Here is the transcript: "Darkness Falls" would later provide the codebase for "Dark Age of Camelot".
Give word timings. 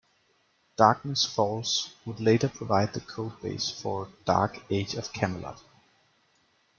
"Darkness 0.77 1.25
Falls" 1.25 1.91
would 2.07 2.19
later 2.19 2.49
provide 2.49 2.91
the 2.95 3.01
codebase 3.01 3.71
for 3.79 4.09
"Dark 4.25 4.57
Age 4.71 4.95
of 4.95 5.13
Camelot". 5.13 5.61